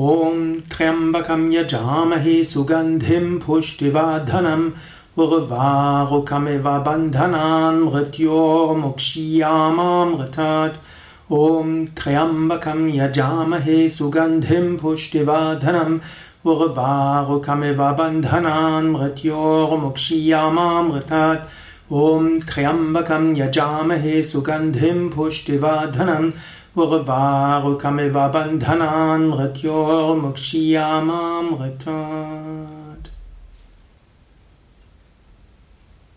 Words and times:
ॐ 0.00 0.38
त्र्यम्बकं 0.72 1.40
यजामहे 1.52 2.34
सुगन्धिं 2.50 3.24
पुष्टिवर्धनम् 3.40 4.62
उर्वारुकमिव 5.20 6.68
बन्धनान् 6.86 7.80
मृत्यो 7.84 8.38
मुक्षीयामामृ 8.82 10.22
ॐ 11.40 11.68
त्र्यम्बकं 12.00 12.80
यजामहे 13.00 13.76
सुगन्धिं 13.96 14.68
फुष्टिवाधनं 14.82 15.92
वुग्हुखमिवबन्धनान् 16.46 18.90
मृत्योमुक्षीयामां 18.94 20.86
गत् 20.94 21.52
ॐ 22.06 22.24
त्र्यम्बकं 22.52 23.24
यजामहे 23.42 24.14
सुगन्धिं 24.32 25.00
पुष्टिवर्धनम् 25.16 26.30
Urvarukamiva 26.74 28.32
bandhanan 28.32 29.28
mrityur 29.28 30.16
mukshiyamam 30.22 31.46
ritat. 31.60 33.04